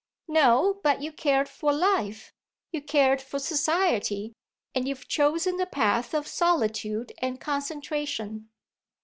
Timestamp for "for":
1.47-1.71, 3.21-3.37